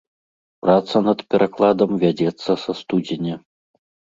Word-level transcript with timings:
Праца 0.63 1.01
над 1.09 1.19
перакладам 1.33 1.91
вядзецца 2.05 2.51
са 2.65 2.71
студзеня. 2.81 3.35